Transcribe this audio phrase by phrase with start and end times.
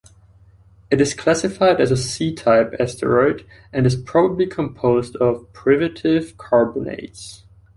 [0.89, 7.43] It is classified as a C-type asteroid and is probably composed of privitive carbonates.